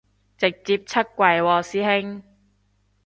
[0.35, 2.23] 直接出櫃喎師兄